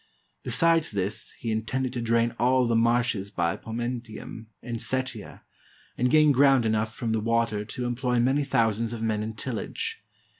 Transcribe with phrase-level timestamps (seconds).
[0.41, 5.41] Besides this, he intended to drain all the marshes by Pomentium and Setia,
[5.95, 10.03] and gain ground enough from the water to employ many thousands of men in tillage.